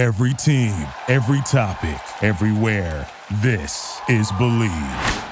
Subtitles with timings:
[0.00, 0.72] Every team,
[1.08, 3.06] every topic, everywhere.
[3.42, 5.26] This is Bleav.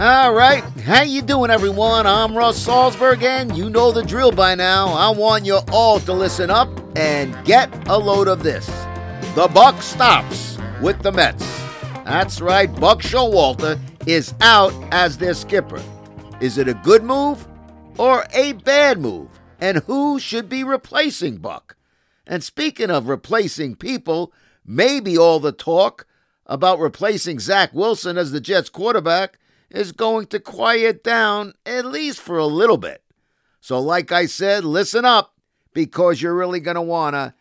[0.00, 2.06] All right, how you doing, everyone?
[2.06, 4.86] I'm Russ Salzberg, and you know the drill by now.
[4.94, 8.64] I want you all to listen up and get a load of this.
[9.34, 11.44] The buck stops with the Mets.
[12.06, 15.82] That's right, Buck Showalter is out as their skipper.
[16.38, 17.48] Is it a good move
[17.96, 19.40] or a bad move?
[19.58, 21.76] And who should be replacing Buck?
[22.26, 26.06] And speaking of replacing people, maybe all the talk
[26.44, 29.38] about replacing Zach Wilson as the Jets quarterback
[29.70, 33.02] is going to quiet down at least for a little bit.
[33.62, 35.34] So, like I said, listen up
[35.72, 37.32] because you're really going to want to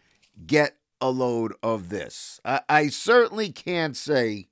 [0.47, 2.39] get a load of this.
[2.45, 4.47] I, I, certainly can't say,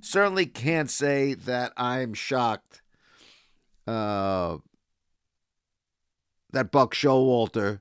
[0.00, 2.80] certainly can't say that I'm shocked
[3.86, 4.58] uh,
[6.52, 7.80] that Buck Showalter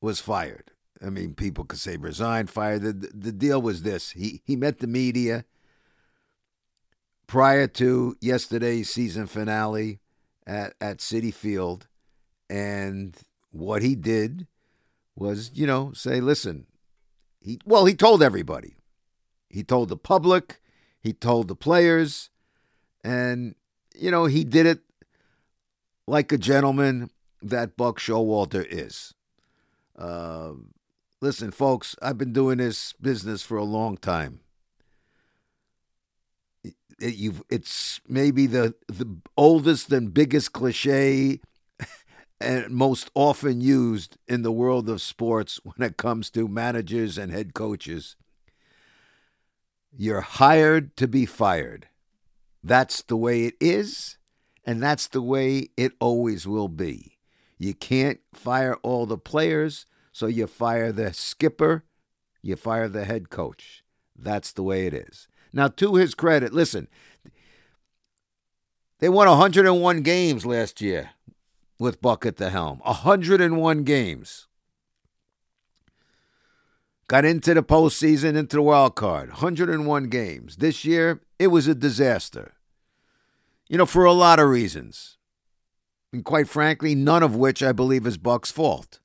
[0.00, 0.70] was fired.
[1.04, 2.82] I mean, people could say resigned, fired.
[2.82, 5.44] The, the deal was this: he he met the media
[7.26, 10.00] prior to yesterday's season finale
[10.46, 11.88] at, at Citi Field.
[12.48, 13.16] And
[13.50, 14.46] what he did
[15.16, 16.66] was, you know, say, listen,
[17.40, 18.76] he well, he told everybody.
[19.48, 20.60] He told the public,
[21.00, 22.30] he told the players,
[23.04, 23.54] and
[23.94, 24.80] you know, he did it
[26.06, 27.10] like a gentleman
[27.40, 29.14] that Buck Showalter is.
[29.96, 30.54] Uh,
[31.20, 34.40] listen, folks, I've been doing this business for a long time
[37.00, 41.40] it, you've it's maybe the the oldest and biggest cliche
[42.40, 47.32] and most often used in the world of sports when it comes to managers and
[47.32, 48.16] head coaches.
[49.96, 51.88] You're hired to be fired.
[52.66, 54.16] That's the way it is,
[54.64, 57.18] and that's the way it always will be.
[57.58, 61.84] You can't fire all the players, so you fire the skipper,
[62.40, 63.84] you fire the head coach.
[64.16, 65.28] That's the way it is.
[65.52, 66.88] Now, to his credit, listen,
[68.98, 71.10] they won 101 games last year
[71.78, 72.80] with Buck at the helm.
[72.84, 74.46] 101 games.
[77.08, 79.28] Got into the postseason, into the wild card.
[79.28, 80.56] 101 games.
[80.56, 82.54] This year, it was a disaster.
[83.68, 85.16] You know, for a lot of reasons.
[86.12, 89.00] And quite frankly, none of which I believe is Buck's fault.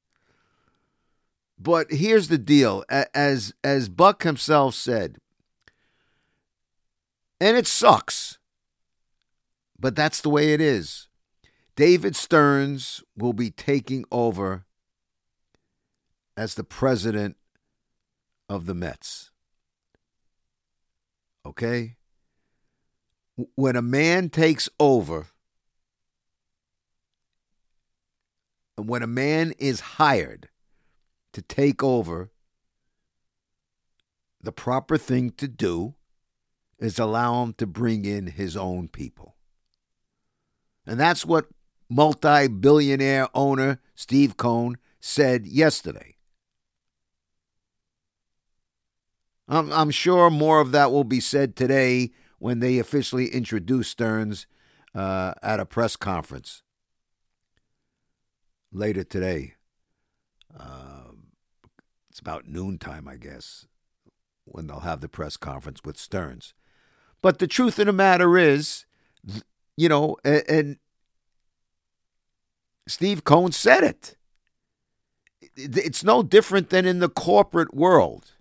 [1.58, 2.84] But here's the deal.
[2.90, 5.18] As, as Buck himself said,
[7.42, 8.38] and it sucks.
[9.80, 11.08] But that's the way it is.
[11.76, 14.66] David Stearns will be taking over
[16.36, 17.38] as the president
[18.50, 19.32] of the Mets.
[21.46, 21.96] Okay?
[23.56, 25.28] When a man takes over,
[28.78, 30.50] and when a man is hired
[31.34, 32.32] to take over,
[34.42, 35.96] the proper thing to do
[36.80, 39.36] is allow him to bring in his own people.
[40.86, 41.48] And that's what
[41.90, 46.16] multi billionaire owner Steve Cohen said yesterday.
[49.48, 54.48] I'm, I'm, sure more of that will be said today when they officially introduce Stearns
[54.96, 56.64] uh, at a press conference
[58.72, 59.54] later today.
[60.58, 61.12] Uh,
[62.10, 63.68] it's about noontime, I guess,
[64.46, 66.54] when they'll have the press conference with Stearns.
[67.22, 68.86] But the truth of the matter is,
[69.78, 70.78] you know, and, and
[72.88, 74.16] Steve Cohen said it.
[75.56, 78.32] It's no different than in the corporate world.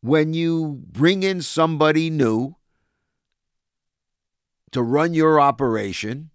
[0.00, 2.57] When you bring in somebody new
[4.72, 6.30] to run your operation,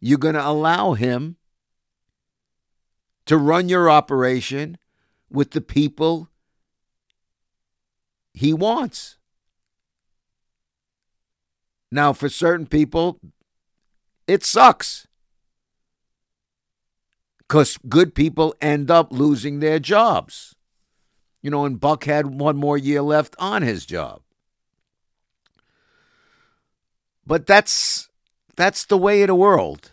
[0.00, 1.36] you're going to allow him
[3.26, 4.78] to run your operation
[5.30, 6.28] with the people
[8.32, 9.18] he wants.
[11.90, 13.20] Now, for certain people,
[14.26, 15.06] it sucks
[17.38, 20.54] because good people end up losing their jobs.
[21.42, 24.22] You know, and Buck had one more year left on his job.
[27.26, 28.08] But that's
[28.56, 29.92] that's the way of the world.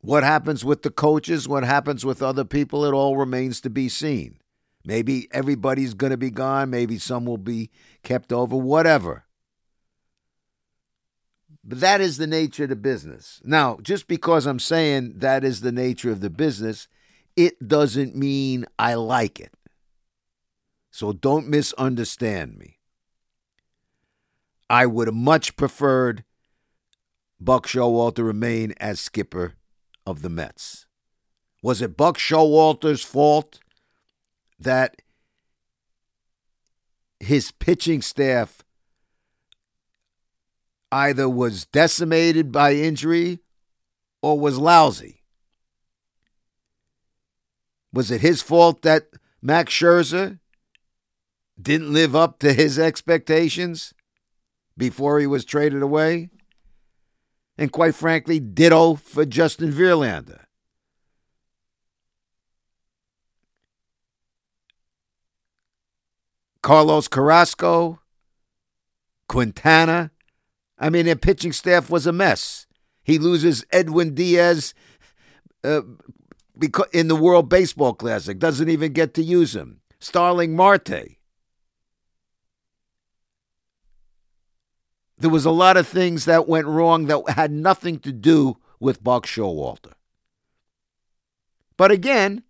[0.00, 3.88] What happens with the coaches, what happens with other people, it all remains to be
[3.88, 4.38] seen.
[4.84, 7.70] Maybe everybody's going to be gone, maybe some will be
[8.02, 9.24] kept over, whatever.
[11.64, 13.40] But that is the nature of the business.
[13.42, 16.86] Now, just because I'm saying that is the nature of the business,
[17.34, 19.54] it doesn't mean I like it.
[20.90, 22.78] So don't misunderstand me.
[24.74, 26.24] I would have much preferred
[27.38, 29.54] Buck Showalter remain as skipper
[30.04, 30.86] of the Mets?
[31.62, 33.60] Was it Buck Showalter's fault
[34.58, 35.00] that
[37.20, 38.64] his pitching staff
[40.90, 43.38] either was decimated by injury
[44.22, 45.22] or was lousy?
[47.92, 49.06] Was it his fault that
[49.40, 50.40] Max Scherzer
[51.62, 53.94] didn't live up to his expectations
[54.76, 56.30] before he was traded away?
[57.56, 60.44] And quite frankly, ditto for Justin Verlander.
[66.62, 68.00] Carlos Carrasco,
[69.28, 70.10] Quintana.
[70.78, 72.66] I mean, their pitching staff was a mess.
[73.02, 74.72] He loses Edwin Diaz
[75.62, 75.82] uh,
[76.58, 79.80] because in the World Baseball Classic, doesn't even get to use him.
[80.00, 81.18] Starling Marte.
[85.18, 89.04] There was a lot of things that went wrong that had nothing to do with
[89.04, 89.92] Buck Showalter.
[91.76, 92.42] But again,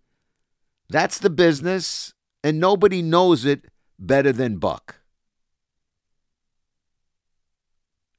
[0.89, 2.13] that's the business,
[2.43, 3.65] and nobody knows it
[3.97, 4.97] better than Buck.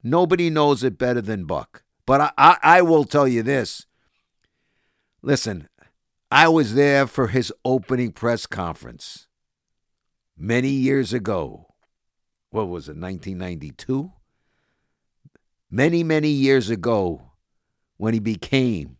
[0.03, 1.83] Nobody knows it better than Buck.
[2.05, 3.85] But I, I, I, will tell you this.
[5.21, 5.67] Listen,
[6.31, 9.27] I was there for his opening press conference
[10.37, 11.73] many years ago.
[12.49, 14.13] What was it, 1992?
[15.69, 17.31] Many, many years ago
[17.97, 18.97] when he became,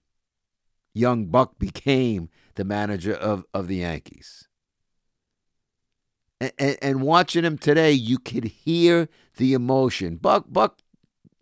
[0.93, 4.47] young Buck became the manager of, of the Yankees
[6.39, 10.17] and, and, watching him today, you could hear the emotion.
[10.17, 10.79] Buck Buck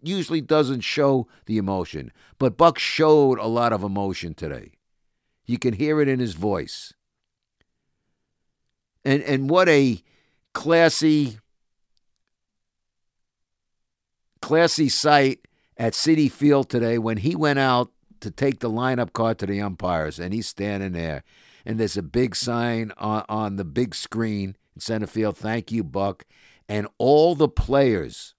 [0.02, 4.72] usually doesn't show the emotion, but Buck showed a lot of emotion today.
[5.46, 6.94] You can hear it in his voice.
[9.04, 10.02] And and what a
[10.54, 11.40] classy
[14.46, 15.40] classy sight
[15.76, 19.60] at Citi Field today when he went out to take the lineup card to the
[19.60, 21.24] umpires and he's standing there
[21.66, 25.36] and there's a big sign on, on the big screen in center field.
[25.36, 26.26] Thank you, Buck.
[26.70, 28.36] And all the players,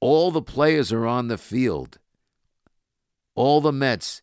[0.00, 2.00] all the players are on the field.
[3.36, 4.22] All the Mets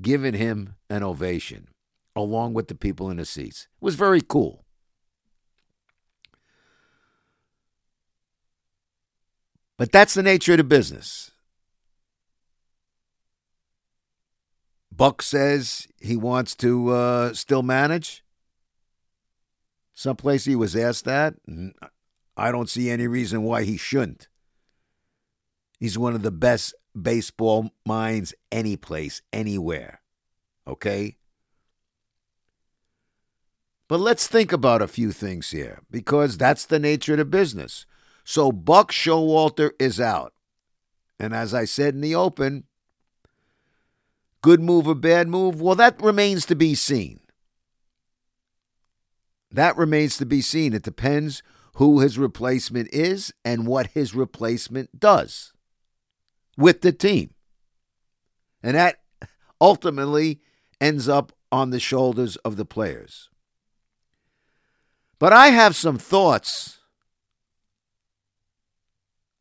[0.00, 1.68] giving him an ovation,
[2.16, 3.68] along with the people in the seats.
[3.80, 4.64] It was very cool.
[9.78, 11.30] But that's the nature of the business.
[14.94, 18.22] Buck says he wants to uh, still manage.
[19.94, 21.34] Someplace he was asked that.
[22.36, 24.28] I don't see any reason why he shouldn't.
[25.78, 30.00] He's one of the best baseball minds any place, anywhere.
[30.66, 31.16] Okay?
[33.88, 37.84] But let's think about a few things here because that's the nature of the business.
[38.24, 40.32] So Buck Showalter is out.
[41.18, 42.64] And as I said in the open,
[44.42, 47.20] good move or bad move, well, that remains to be seen.
[49.50, 50.72] That remains to be seen.
[50.72, 51.42] It depends
[51.76, 55.52] who his replacement is and what his replacement does
[56.56, 57.34] with the team.
[58.62, 59.00] And that
[59.60, 60.40] ultimately
[60.80, 63.28] ends up on the shoulders of the players.
[65.18, 66.78] But I have some thoughts.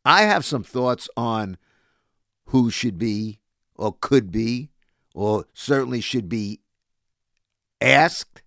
[0.03, 1.57] I have some thoughts on
[2.47, 3.39] who should be
[3.75, 4.69] or could be
[5.13, 6.61] or certainly should be
[7.79, 8.41] asked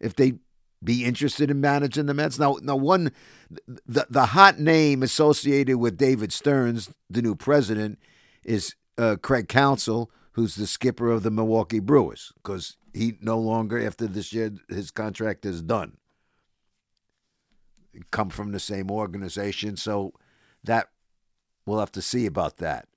[0.00, 0.34] if they
[0.82, 2.38] be interested in managing the Mets.
[2.38, 3.10] Now, now one
[3.86, 7.98] the the hot name associated with David Stearns, the new president,
[8.44, 13.84] is uh, Craig Counsell, who's the skipper of the Milwaukee Brewers, because he no longer
[13.84, 15.96] after this year his contract is done.
[18.10, 20.12] Come from the same organization, so
[20.62, 20.88] that
[21.66, 22.88] we'll have to see about that.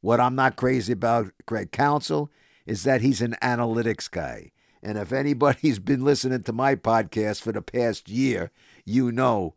[0.00, 2.30] What I'm not crazy about Craig Counsell
[2.66, 4.52] is that he's an analytics guy.
[4.82, 8.50] And if anybody's been listening to my podcast for the past year,
[8.84, 9.54] you know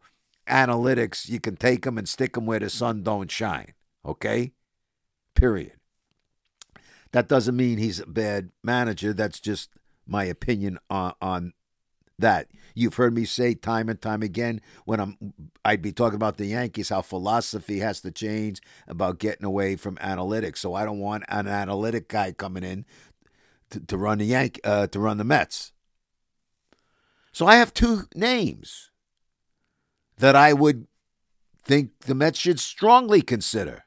[0.47, 3.73] analytics, you can take them and stick them where the sun don't shine.
[4.05, 4.51] Okay?
[5.35, 5.73] Period.
[7.11, 9.13] That doesn't mean he's a bad manager.
[9.13, 9.69] That's just
[10.05, 11.53] my opinion on, on
[12.19, 12.47] that.
[12.73, 15.17] You've heard me say time and time again when I'm
[15.63, 19.95] I'd be talking about the Yankees how philosophy has to change about getting away from
[19.97, 20.57] analytics.
[20.57, 22.85] So I don't want an analytic guy coming in
[23.69, 25.71] to, to run the Yank uh, to run the Mets.
[27.31, 28.91] So I have two names
[30.17, 30.87] that I would
[31.63, 33.85] think the Mets should strongly consider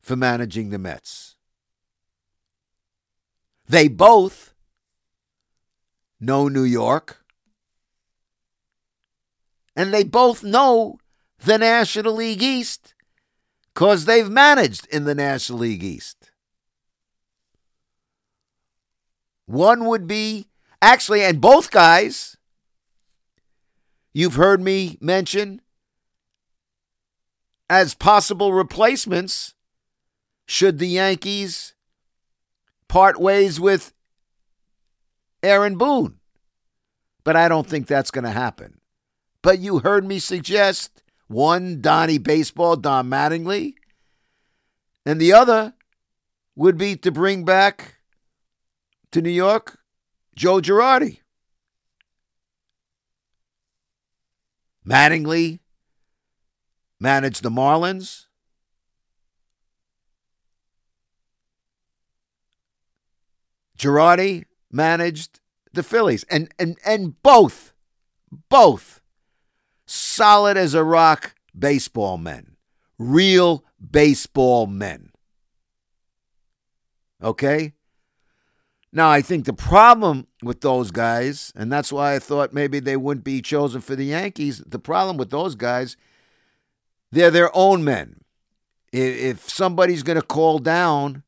[0.00, 1.36] for managing the Mets.
[3.68, 4.54] They both
[6.26, 7.24] know New York,
[9.74, 10.98] and they both know
[11.44, 12.94] the National League East
[13.72, 16.30] because they've managed in the National League East.
[19.46, 20.48] One would be
[20.82, 22.36] actually, and both guys,
[24.12, 25.60] you've heard me mention
[27.68, 29.54] as possible replacements
[30.46, 31.74] should the Yankees
[32.88, 33.92] part ways with
[35.46, 36.18] Aaron Boone.
[37.24, 38.80] But I don't think that's going to happen.
[39.42, 43.74] But you heard me suggest one, Donnie Baseball, Don Mattingly,
[45.04, 45.74] and the other
[46.54, 47.96] would be to bring back
[49.12, 49.78] to New York
[50.34, 51.20] Joe Girardi.
[54.86, 55.60] Mattingly
[57.00, 58.26] managed the Marlins.
[63.78, 65.40] Girardi managed
[65.72, 66.24] the Phillies.
[66.24, 67.72] And and and both,
[68.48, 69.00] both
[69.86, 72.56] solid as a rock baseball men.
[72.98, 75.10] Real baseball men.
[77.22, 77.72] Okay?
[78.92, 82.96] Now, I think the problem with those guys, and that's why I thought maybe they
[82.96, 85.96] wouldn't be chosen for the Yankees, the problem with those guys,
[87.12, 88.20] they're their own men.
[88.92, 91.24] If somebody's going to call down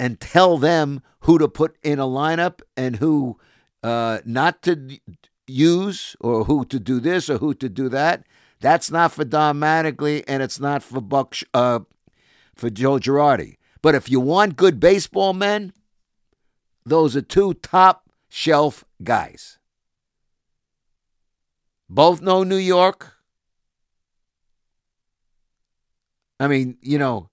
[0.00, 3.38] and tell them who to put in a lineup and who
[3.82, 4.98] uh, not to
[5.46, 8.24] use or who to do this or who to do that,
[8.60, 11.80] that's not for Don Mattingly and it's not for Buck uh,
[12.56, 13.56] for Joe Girardi.
[13.82, 15.74] But if you want good baseball men,
[16.86, 19.58] those are two top shelf guys.
[21.90, 23.12] Both know New York.
[26.38, 27.28] I mean, you know,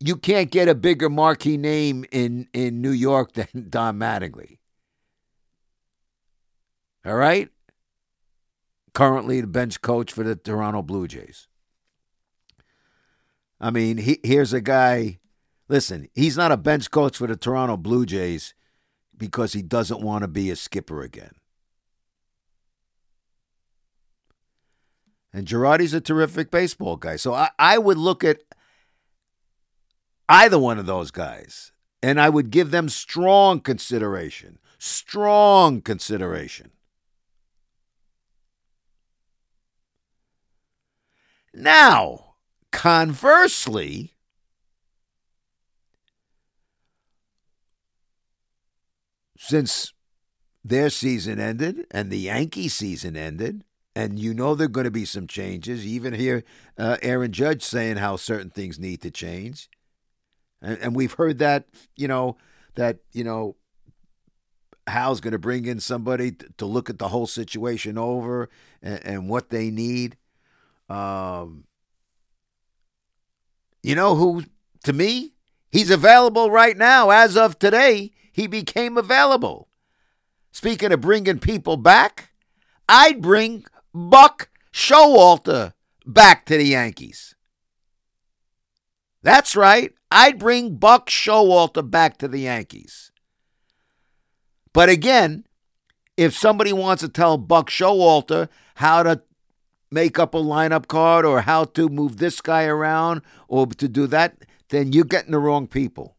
[0.00, 4.58] you can't get a bigger marquee name in, in New York than Don Mattingly.
[7.04, 7.48] All right?
[8.94, 11.48] Currently the bench coach for the Toronto Blue Jays.
[13.60, 15.18] I mean, he, here's a guy
[15.68, 18.54] Listen, he's not a bench coach for the Toronto Blue Jays
[19.16, 21.32] because he doesn't want to be a skipper again.
[25.32, 27.16] And Girardi's a terrific baseball guy.
[27.16, 28.38] So I, I would look at
[30.28, 34.58] either one of those guys and I would give them strong consideration.
[34.78, 36.70] Strong consideration.
[41.52, 42.34] Now,
[42.70, 44.14] conversely,
[49.38, 49.92] since
[50.62, 53.64] their season ended and the Yankee season ended,
[53.94, 55.86] and you know there are going to be some changes.
[55.86, 56.44] Even hear
[56.76, 59.70] uh, Aaron Judge saying how certain things need to change,
[60.66, 62.36] and, and we've heard that you know
[62.74, 63.56] that you know
[64.86, 68.50] Hal's going to bring in somebody to, to look at the whole situation over
[68.82, 70.16] and, and what they need.
[70.88, 71.64] Um,
[73.82, 74.44] you know who?
[74.84, 75.34] To me,
[75.70, 79.68] he's available right now as of today he became available.
[80.52, 82.30] Speaking of bringing people back,
[82.88, 85.72] I'd bring Buck Showalter
[86.04, 87.35] back to the Yankees.
[89.26, 89.92] That's right.
[90.12, 93.10] I'd bring Buck Showalter back to the Yankees.
[94.72, 95.44] But again,
[96.16, 99.22] if somebody wants to tell Buck Showalter how to
[99.90, 104.06] make up a lineup card or how to move this guy around or to do
[104.06, 104.36] that,
[104.68, 106.16] then you're getting the wrong people.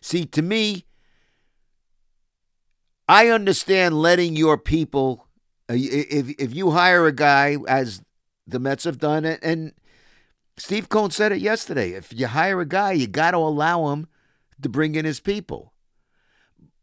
[0.00, 0.84] See, to me,
[3.08, 5.26] I understand letting your people,
[5.68, 8.02] uh, if if you hire a guy as
[8.46, 9.72] the Mets have done and
[10.58, 11.92] Steve Cohen said it yesterday.
[11.92, 14.08] If you hire a guy, you got to allow him
[14.60, 15.72] to bring in his people.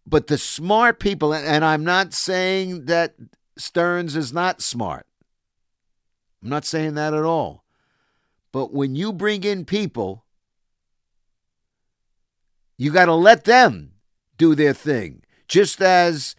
[0.08, 3.16] But the smart people, and I'm not saying that
[3.58, 5.06] Stearns is not smart.
[6.42, 7.66] I'm not saying that at all.
[8.52, 10.26] But when you bring in people,
[12.78, 13.94] you got to let them
[14.38, 15.24] do their thing.
[15.48, 16.36] Just as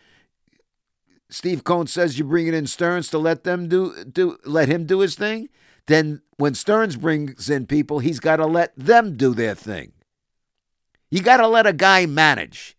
[1.28, 5.00] Steve Cohen says you're bringing in Stearns to let them do do let him do
[5.00, 5.48] his thing,
[5.86, 9.92] then when Stearns brings in people, he's got to let them do their thing.
[11.10, 12.76] You got to let a guy manage.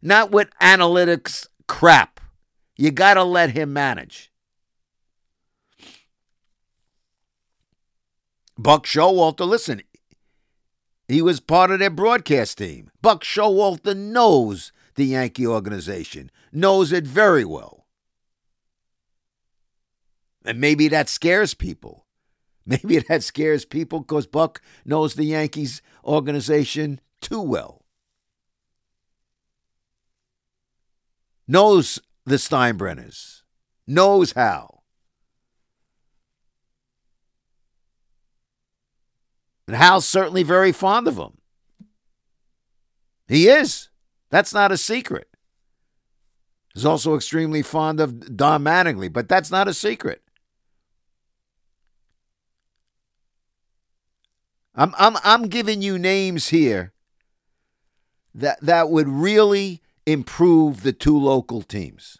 [0.00, 2.20] Not with analytics crap.
[2.76, 4.30] You got to let him manage.
[8.56, 9.82] Buck Showalter, listen,
[11.08, 12.90] he was part of their broadcast team.
[13.02, 17.83] Buck Showalter knows the Yankee organization, knows it very well.
[20.44, 22.06] And maybe that scares people.
[22.66, 27.84] Maybe that scares people because Buck knows the Yankees organization too well.
[31.46, 33.42] Knows the Steinbrenners,
[33.86, 34.80] knows how.
[39.66, 41.38] And Hal's certainly very fond of him.
[43.28, 43.90] He is.
[44.30, 45.28] That's not a secret.
[46.74, 50.23] He's also extremely fond of Don Mattingly, but that's not a secret.
[54.74, 56.92] I'm I'm I'm giving you names here
[58.34, 62.18] that that would really improve the two local teams.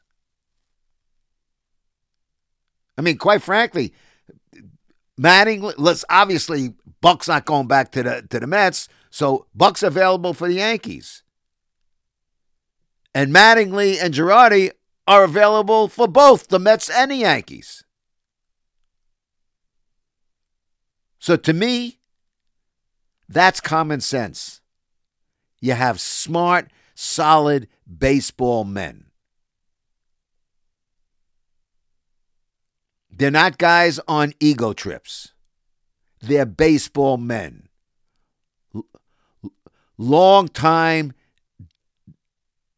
[2.96, 3.92] I mean, quite frankly,
[5.20, 5.74] Mattingly.
[5.76, 10.48] Let's obviously Buck's not going back to the to the Mets, so Buck's available for
[10.48, 11.22] the Yankees.
[13.14, 14.70] And Mattingly and Girardi
[15.06, 17.84] are available for both the Mets and the Yankees.
[21.20, 22.00] So to me,
[23.28, 24.60] that's common sense.
[25.60, 29.06] You have smart, solid baseball men.
[33.10, 35.32] They're not guys on ego trips.
[36.20, 37.68] They're baseball men.
[39.96, 41.12] Long time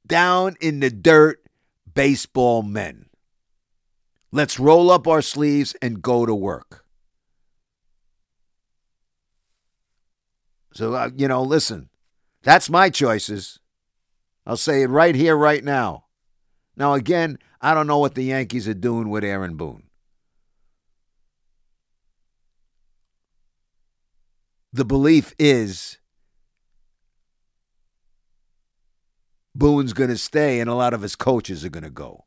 [0.07, 1.43] down in the dirt
[1.95, 3.07] baseball men.
[4.31, 6.86] Let's roll up our sleeves and go to work.
[10.77, 11.89] So, uh, you know, listen,
[12.43, 13.59] that's my choices.
[14.45, 16.05] I'll say it right here, right now.
[16.77, 19.85] Now, again, I don't know what the Yankees are doing with Aaron Boone.
[24.71, 25.97] The belief is
[29.55, 32.27] Boone's going to stay and a lot of his coaches are going to go.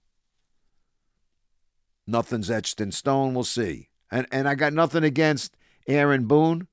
[2.08, 3.36] Nothing's etched in stone.
[3.36, 3.89] We'll see.
[4.12, 5.56] And, and I got nothing against
[5.88, 6.68] Aaron Boone.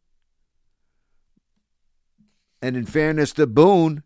[2.63, 4.03] And in fairness to Boone,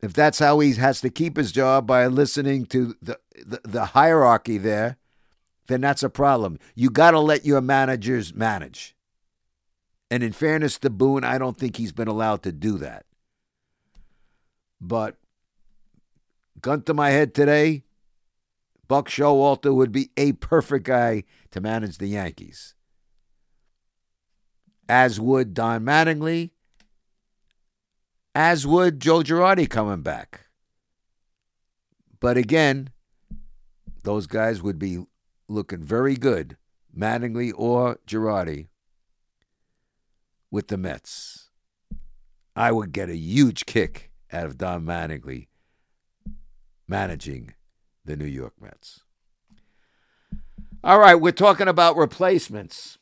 [0.00, 3.84] if that's how he has to keep his job by listening to the, the, the
[3.86, 4.96] hierarchy there,
[5.66, 6.58] then that's a problem.
[6.74, 8.94] You got to let your managers manage.
[10.10, 13.06] And in fairness to Boone, I don't think he's been allowed to do that.
[14.80, 15.16] But
[16.60, 17.84] gun to my head today,
[18.86, 22.74] Buck Showalter would be a perfect guy to manage the Yankees.
[24.86, 26.50] As would Don Mattingly,
[28.34, 30.46] as would Joe Girardi coming back.
[32.20, 32.90] But again,
[34.02, 35.04] those guys would be
[35.48, 36.56] looking very good,
[36.96, 38.68] Mattingly or Girardi,
[40.50, 41.50] with the Mets.
[42.56, 45.48] I would get a huge kick out of Don Mattingly
[46.88, 47.54] managing
[48.04, 49.00] the New York Mets.
[50.82, 52.98] All right, we're talking about replacements.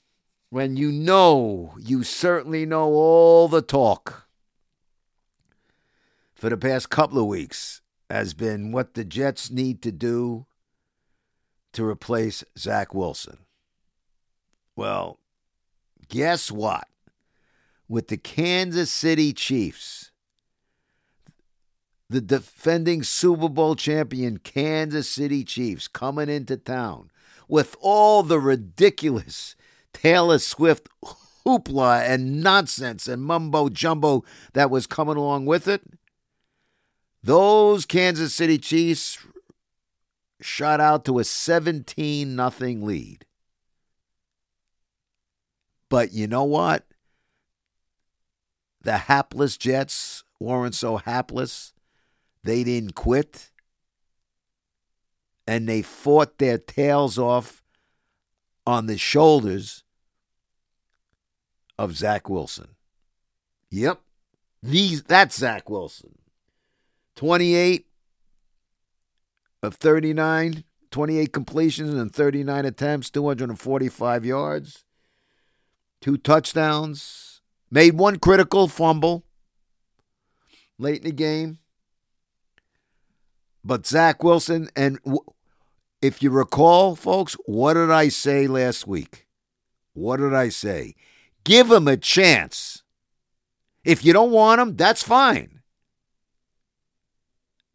[0.50, 4.21] When you know, you certainly know all the talk
[6.42, 10.44] for the past couple of weeks has been what the Jets need to do
[11.72, 13.38] to replace Zach Wilson.
[14.74, 15.20] Well,
[16.08, 16.88] guess what?
[17.88, 20.10] With the Kansas City Chiefs
[22.10, 27.12] the defending Super Bowl champion Kansas City Chiefs coming into town
[27.46, 29.54] with all the ridiculous
[29.92, 30.88] Taylor Swift
[31.46, 34.24] hoopla and nonsense and mumbo jumbo
[34.54, 35.82] that was coming along with it.
[37.22, 39.18] Those Kansas City Chiefs
[40.40, 43.24] shot out to a 17 nothing lead.
[45.88, 46.86] But you know what?
[48.80, 51.72] The hapless Jets weren't so hapless
[52.42, 53.50] they didn't quit.
[55.46, 57.62] And they fought their tails off
[58.66, 59.84] on the shoulders
[61.78, 62.68] of Zach Wilson.
[63.70, 64.00] Yep.
[64.62, 66.14] These that's Zach Wilson.
[67.22, 67.86] 28
[69.62, 74.84] of 39, 28 completions and 39 attempts, 245 yards,
[76.00, 79.22] two touchdowns, made one critical fumble
[80.78, 81.60] late in the game.
[83.62, 84.98] But Zach Wilson, and
[86.00, 89.28] if you recall, folks, what did I say last week?
[89.92, 90.96] What did I say?
[91.44, 92.82] Give him a chance.
[93.84, 95.61] If you don't want him, that's fine.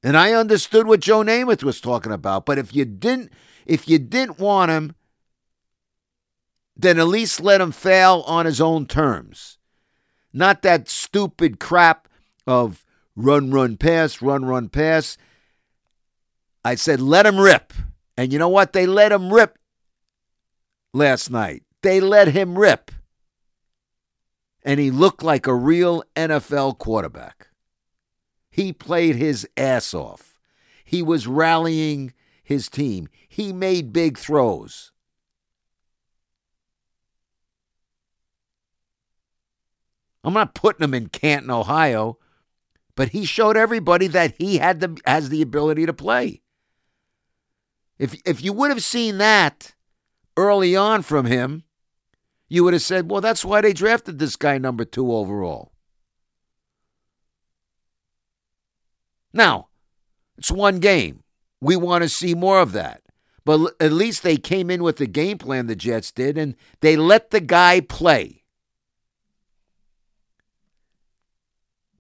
[0.04, 3.32] And I understood what Joe Namath was talking about, but if you didn't
[3.66, 4.96] if you didn't want him,
[6.76, 9.58] then at least let him fail on his own terms.
[10.32, 12.08] Not that stupid crap
[12.46, 15.18] of run, run, pass, run, run, pass.
[16.64, 17.74] I said, let him rip.
[18.16, 18.74] And you know what?
[18.74, 19.58] They let him rip
[20.94, 21.64] last night.
[21.82, 22.92] They let him rip.
[24.64, 27.47] And he looked like a real NFL quarterback.
[28.58, 30.40] He played his ass off.
[30.84, 32.12] He was rallying
[32.44, 33.08] his team.
[33.30, 34.92] He made big throws.
[40.24, 42.18] I'm not putting him in Canton, Ohio,
[42.96, 46.42] but he showed everybody that he had the has the ability to play.
[48.00, 49.76] If if you would have seen that
[50.36, 51.64] early on from him,
[52.50, 55.77] you would have said, "Well, that's why they drafted this guy number 2 overall."
[59.34, 59.68] Now,
[60.38, 61.24] it's one game.
[61.62, 63.02] We want to see more of that.
[63.46, 66.98] But at least they came in with the game plan, the Jets did, and they
[66.98, 68.44] let the guy play.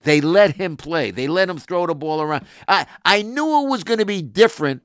[0.01, 1.11] They let him play.
[1.11, 2.45] They let him throw the ball around.
[2.67, 4.81] I, I knew it was going to be different.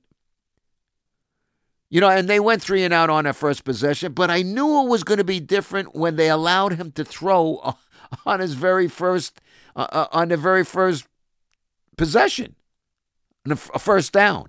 [1.90, 4.82] You know, and they went three and out on their first possession, but I knew
[4.82, 7.76] it was going to be different when they allowed him to throw
[8.26, 9.40] on his very first,
[9.76, 11.06] uh, uh on the very first
[11.96, 12.56] possession,
[13.48, 14.48] a first down.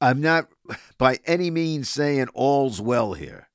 [0.00, 0.48] I'm not
[0.96, 3.48] by any means saying all's well here,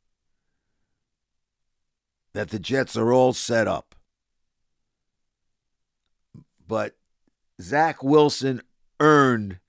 [2.34, 3.95] that the Jets are all set up.
[6.67, 6.95] But
[7.62, 8.62] Zach Wilson
[8.99, 9.60] earned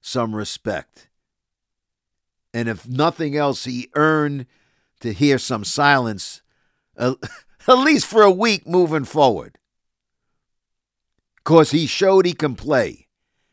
[0.00, 1.08] some respect.
[2.54, 4.46] And if nothing else, he earned
[5.00, 6.42] to hear some silence,
[6.96, 7.14] uh,
[7.68, 9.58] at least for a week moving forward.
[11.36, 13.08] Because he showed he can play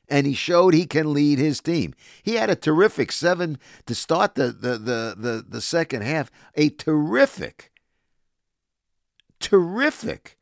[0.10, 1.94] and he showed he can lead his team.
[2.24, 6.32] He had a terrific seven to start the the the the, the second half.
[6.56, 7.72] A terrific,
[9.40, 10.38] terrific.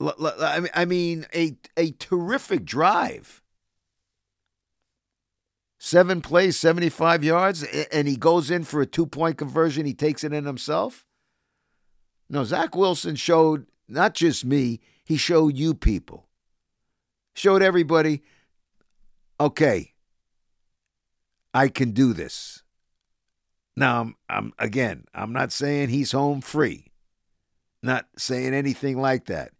[0.00, 3.42] I mean, a a terrific drive.
[5.78, 9.86] Seven plays, 75 yards, and he goes in for a two point conversion.
[9.86, 11.06] He takes it in himself.
[12.28, 16.28] No, Zach Wilson showed not just me, he showed you people.
[17.34, 18.22] Showed everybody,
[19.40, 19.94] okay,
[21.54, 22.62] I can do this.
[23.76, 26.86] Now, I'm, I'm again, I'm not saying he's home free.
[27.82, 29.52] Not saying anything like that.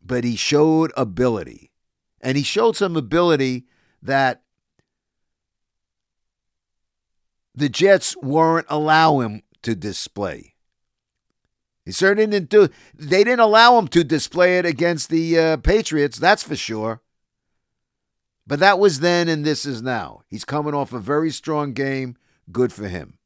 [0.00, 1.72] But he showed ability.
[2.20, 3.66] And he showed some ability
[4.00, 4.42] that
[7.58, 10.54] the Jets weren't allowing him to display.
[11.84, 12.68] He certainly didn't do.
[12.94, 16.18] They didn't allow him to display it against the uh, Patriots.
[16.18, 17.00] That's for sure.
[18.46, 20.22] But that was then, and this is now.
[20.28, 22.16] He's coming off a very strong game.
[22.52, 23.18] Good for him.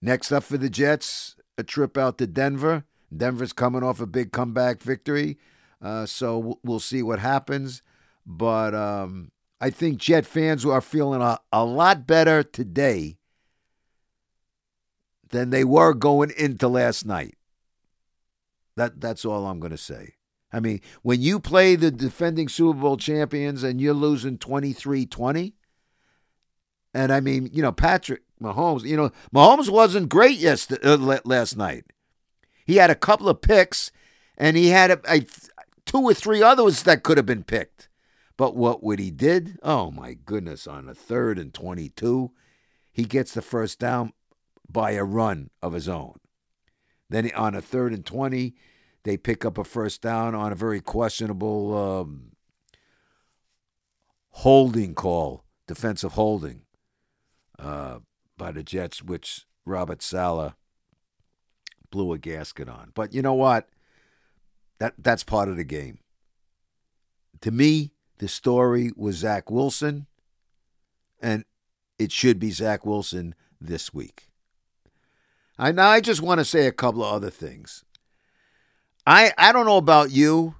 [0.00, 2.84] Next up for the Jets, a trip out to Denver.
[3.14, 5.36] Denver's coming off a big comeback victory,
[5.82, 7.82] uh, so we'll see what happens.
[8.24, 13.18] But um, I think Jet fans are feeling a, a lot better today
[15.28, 17.36] than they were going into last night.
[18.76, 20.14] That that's all I'm going to say.
[20.52, 25.52] I mean, when you play the defending Super Bowl champions and you're losing 23-20,
[26.92, 31.56] and I mean, you know, Patrick Mahomes, you know, Mahomes wasn't great yesterday, uh, last
[31.56, 31.84] night.
[32.64, 33.92] He had a couple of picks
[34.36, 35.26] and he had a, a,
[35.84, 37.89] two or three others that could have been picked.
[38.40, 39.58] But what would he did?
[39.62, 42.30] Oh my goodness, on a third and 22,
[42.90, 44.14] he gets the first down
[44.66, 46.14] by a run of his own.
[47.10, 48.54] Then on a third and 20,
[49.02, 52.32] they pick up a first down on a very questionable um,
[54.30, 56.62] holding call, defensive holding
[57.58, 57.98] uh,
[58.38, 60.54] by the Jets, which Robert Saleh
[61.90, 62.92] blew a gasket on.
[62.94, 63.68] But you know what?
[64.78, 65.98] That that's part of the game.
[67.42, 70.06] To me, the story was Zach Wilson,
[71.20, 71.44] and
[71.98, 74.28] it should be Zach Wilson this week.
[75.58, 77.82] I now I just want to say a couple of other things.
[79.06, 80.54] I I don't know about you,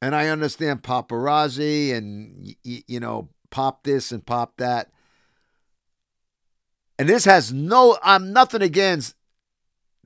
[0.00, 4.90] and I understand paparazzi and y- you know pop this and pop that.
[6.98, 9.14] And this has no I'm nothing against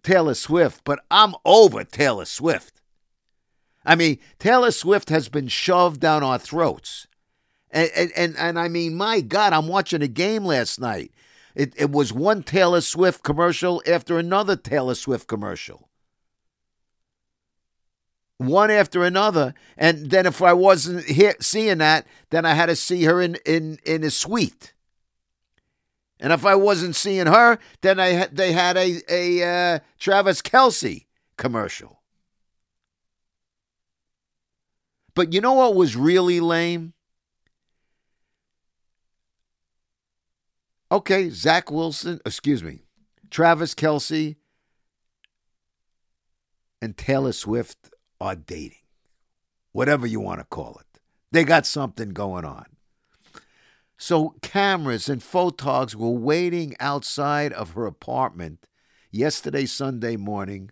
[0.03, 2.78] Taylor Swift, but I'm over Taylor Swift.
[3.89, 7.07] I mean, Taylor Swift has been shoved down our throats.
[7.71, 11.11] And, and, and, and I mean, my God, I'm watching a game last night.
[11.55, 15.89] It, it was one Taylor Swift commercial after another Taylor Swift commercial.
[18.37, 19.55] One after another.
[19.79, 23.37] And then if I wasn't here seeing that, then I had to see her in,
[23.47, 24.75] in, in a suite.
[26.21, 29.43] And if I wasn't seeing her, then I they had a, a
[29.77, 31.07] uh, Travis Kelce
[31.39, 31.98] commercial.
[35.19, 36.93] But you know what was really lame?
[40.93, 42.85] Okay, Zach Wilson, excuse me,
[43.29, 44.37] Travis Kelce
[46.81, 48.79] and Taylor Swift are dating,
[49.73, 51.01] whatever you want to call it.
[51.33, 52.67] They got something going on.
[53.97, 58.69] So cameras and photogs were waiting outside of her apartment
[59.11, 60.71] yesterday, Sunday morning,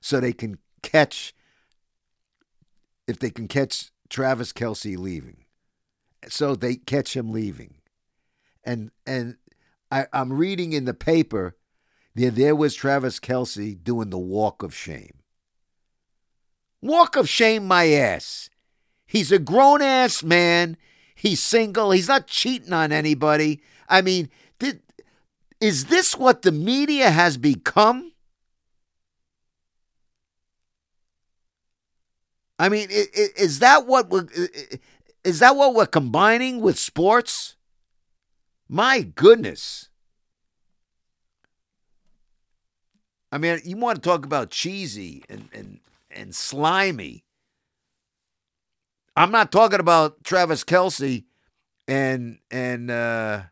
[0.00, 1.34] so they can catch
[3.12, 5.44] if they can catch Travis Kelce leaving.
[6.28, 7.74] So they catch him leaving.
[8.64, 9.36] And and
[9.90, 11.56] I, I'm reading in the paper
[12.14, 15.18] there there was Travis Kelce doing the walk of shame.
[16.80, 18.50] Walk of shame my ass.
[19.06, 20.76] He's a grown ass man.
[21.14, 21.90] He's single.
[21.90, 23.62] He's not cheating on anybody.
[23.88, 24.80] I mean, did,
[25.60, 28.11] is this what the media has become?
[32.62, 34.28] I mean, is that what we're,
[35.24, 37.56] is that what we're combining with sports?
[38.68, 39.88] My goodness.
[43.32, 47.24] I mean, you want to talk about cheesy and, and, and slimy.
[49.16, 51.24] I'm not talking about Travis Kelce
[51.88, 53.42] and and uh,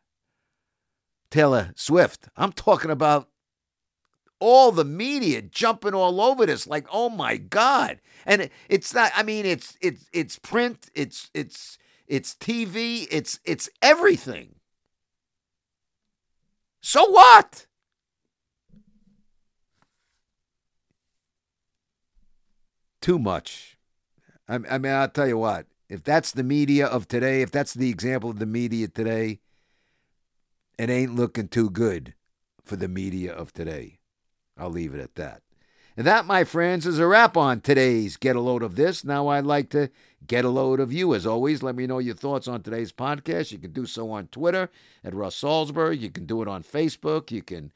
[1.32, 2.28] Taylor Swift.
[2.36, 3.28] I'm talking about
[4.40, 9.22] all the media jumping all over this like oh my god and it's not i
[9.22, 14.54] mean it's it's it's print it's it's it's tv it's it's everything
[16.80, 17.66] so what
[23.00, 23.78] too much
[24.50, 25.66] I, I mean, I'll tell you what.
[25.88, 29.38] If that's the media of today, if that's the example of the media today,
[30.76, 32.14] it ain't looking too good
[32.64, 33.99] for the media of today.
[34.60, 35.42] I'll leave it at that.
[35.96, 39.04] And that, my friends, is a wrap on today's Get a Load of This.
[39.04, 39.90] Now I'd like to
[40.26, 41.14] get a load of you.
[41.14, 43.50] As always, let me know your thoughts on today's podcast.
[43.50, 44.70] You can do so on Twitter
[45.02, 46.00] at Russ Salzberg.
[46.00, 47.30] You can do it on Facebook.
[47.30, 47.72] You can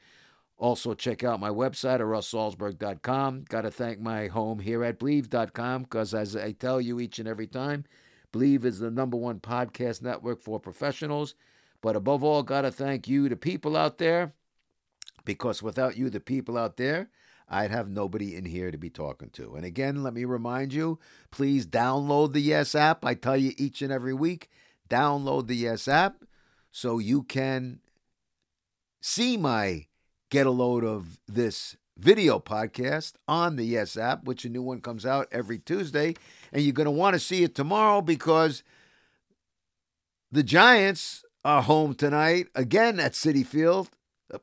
[0.57, 3.45] also, check out my website at russsalzberg.com.
[3.49, 7.27] Got to thank my home here at Bleav.com because, as I tell you each and
[7.27, 7.83] every time,
[8.31, 11.35] Bleav is the number one podcast network for professionals.
[11.81, 14.33] But above all, got to thank you, the people out there,
[15.25, 17.09] because without you, the people out there,
[17.49, 19.55] I'd have nobody in here to be talking to.
[19.55, 20.99] And again, let me remind you
[21.31, 23.05] please download the Yes app.
[23.05, 24.49] I tell you each and every week,
[24.89, 26.23] download the Yes app
[26.71, 27.79] so you can
[29.01, 29.85] see my
[30.29, 34.81] get a load of this video podcast on the Yes app, which a new one
[34.81, 36.15] comes out every Tuesday.
[36.51, 38.63] And you're going to want to see it tomorrow because
[40.31, 43.89] the Giants are home tonight again at Citi Field.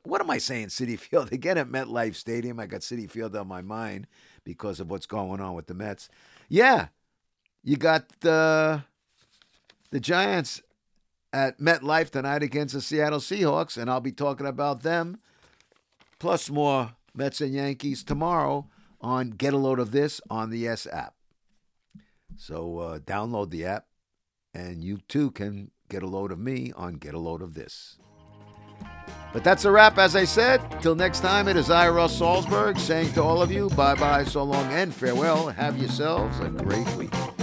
[0.03, 1.31] What am I saying, Citi Field?
[1.31, 2.59] Again at MetLife Stadium.
[2.59, 4.07] I got Citi Field on my mind
[4.43, 6.09] because of what's going on with the Mets.
[6.49, 6.87] Yeah,
[7.63, 8.83] you got the
[9.91, 10.61] the Giants
[11.31, 15.19] at MetLife tonight against the Seattle Seahawks, and I'll be talking about them
[16.19, 18.67] plus more Mets and Yankees tomorrow
[19.01, 21.15] on Get a Load of This on the S app.
[22.37, 23.87] So uh, download the app,
[24.53, 27.97] and you too can get a load of me on Get a Load of This.
[29.33, 30.61] But that's a wrap, as I said.
[30.81, 34.23] Till next time, it is I, Russ Salzberg, saying to all of you, bye bye,
[34.23, 35.47] so long, and farewell.
[35.47, 37.42] Have yourselves a great week.